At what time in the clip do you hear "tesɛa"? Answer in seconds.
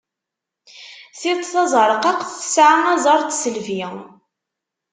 2.39-2.77